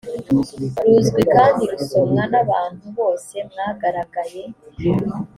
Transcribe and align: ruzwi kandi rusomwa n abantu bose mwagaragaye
ruzwi 0.85 1.21
kandi 1.33 1.61
rusomwa 1.71 2.23
n 2.31 2.33
abantu 2.43 2.85
bose 2.97 3.33
mwagaragaye 3.49 4.43